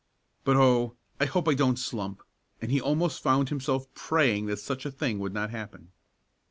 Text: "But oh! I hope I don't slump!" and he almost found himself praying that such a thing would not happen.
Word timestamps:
"But 0.43 0.57
oh! 0.57 0.95
I 1.19 1.25
hope 1.25 1.47
I 1.47 1.53
don't 1.53 1.77
slump!" 1.77 2.23
and 2.59 2.71
he 2.71 2.81
almost 2.81 3.21
found 3.21 3.49
himself 3.49 3.85
praying 3.93 4.47
that 4.47 4.57
such 4.57 4.83
a 4.83 4.89
thing 4.91 5.19
would 5.19 5.31
not 5.31 5.51
happen. 5.51 5.91